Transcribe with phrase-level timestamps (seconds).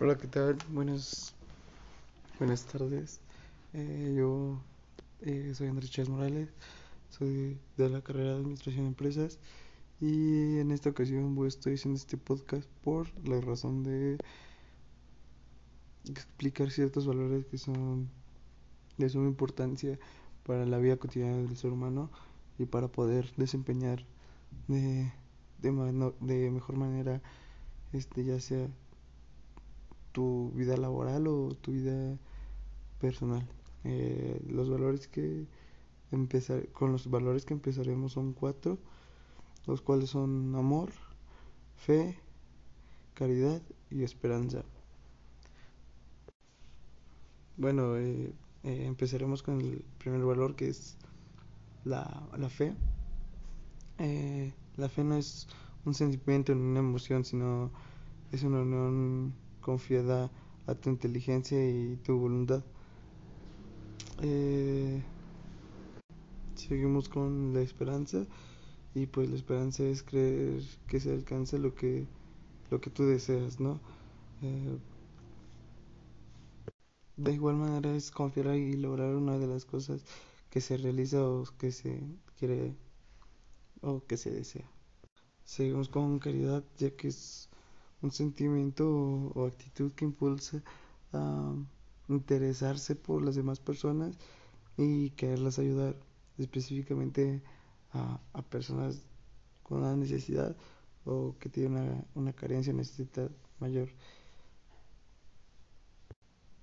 [0.00, 0.56] Hola, ¿qué tal?
[0.70, 1.34] Buenas,
[2.38, 3.18] buenas tardes.
[3.72, 4.60] Eh, yo
[5.22, 6.48] eh, soy Andrés Chávez Morales,
[7.10, 9.40] soy de la carrera de Administración de Empresas
[10.00, 14.18] y en esta ocasión voy, estoy haciendo este podcast por la razón de
[16.08, 18.08] explicar ciertos valores que son
[18.98, 19.98] de suma importancia
[20.46, 22.08] para la vida cotidiana del ser humano
[22.56, 24.04] y para poder desempeñar
[24.68, 25.12] de,
[25.60, 27.20] de, de mejor manera,
[27.92, 28.68] este, ya sea
[30.18, 32.18] tu vida laboral o tu vida
[33.00, 33.46] personal.
[33.84, 35.46] Eh, los valores que
[36.10, 38.78] empezar, con los valores que empezaremos son cuatro,
[39.68, 40.90] los cuales son amor,
[41.76, 42.18] fe,
[43.14, 44.64] caridad y esperanza.
[47.56, 48.32] Bueno, eh,
[48.64, 50.96] eh, empezaremos con el primer valor que es
[51.84, 52.74] la, la fe.
[53.98, 55.46] Eh, la fe no es
[55.84, 57.70] un sentimiento ni una emoción, sino
[58.32, 59.32] es una unión
[59.68, 60.30] confiada
[60.66, 62.64] a tu inteligencia y tu voluntad.
[64.22, 65.02] Eh,
[66.54, 68.24] seguimos con la esperanza
[68.94, 72.06] y pues la esperanza es creer que se alcanza lo que
[72.70, 73.78] lo que tú deseas, ¿no?
[74.40, 74.78] Eh,
[77.18, 80.00] de igual manera es confiar y lograr una de las cosas
[80.48, 82.00] que se realiza o que se
[82.38, 82.74] quiere
[83.82, 84.66] o que se desea.
[85.44, 87.50] Seguimos con caridad ya que es
[88.02, 88.84] un sentimiento
[89.34, 90.62] o, actitud que impulsa
[91.12, 91.54] a
[92.08, 94.16] interesarse por las demás personas
[94.76, 95.96] y quererlas ayudar
[96.38, 97.42] específicamente
[97.92, 99.02] a, a personas
[99.62, 100.56] con una necesidad
[101.04, 103.88] o que tienen una, una carencia, necesidad mayor.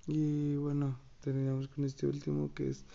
[0.07, 2.85] Y bueno, terminamos con este último que es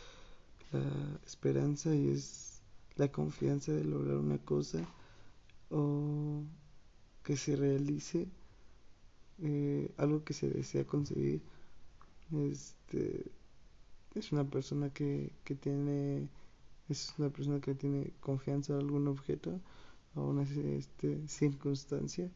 [0.73, 2.63] la esperanza y es
[2.97, 4.79] la confianza de lograr una cosa
[5.71, 6.43] o
[7.23, 8.29] que se realice
[9.43, 11.41] eh, algo que se desea conseguir.
[12.33, 13.25] Este
[14.15, 16.29] es una persona que, que tiene
[16.91, 19.61] es una persona que tiene confianza en algún objeto
[20.17, 22.29] o una este, circunstancia.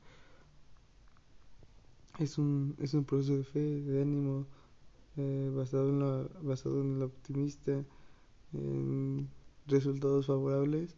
[2.21, 4.47] Es un, es un proceso de fe, de ánimo,
[5.16, 7.84] eh, basado, en la, basado en el optimista,
[8.53, 9.28] en
[9.66, 10.95] resultados favorables,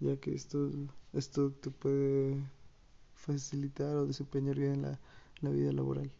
[0.00, 0.68] ya que esto,
[1.12, 2.36] esto te puede
[3.20, 4.98] facilitar o desempeñar bien la,
[5.40, 6.10] la vida laboral.